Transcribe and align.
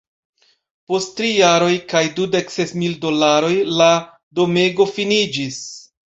Post 0.91 1.11
tri 1.19 1.29
jaroj 1.33 1.73
kaj 1.91 2.01
dudek 2.21 2.49
ses 2.55 2.73
mil 2.85 2.97
dolaroj, 3.05 3.53
la 3.83 3.93
domego 4.41 4.91
finiĝis. 4.97 5.63